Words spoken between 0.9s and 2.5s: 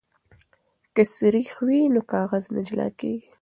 که سريښ وي نو کاغذ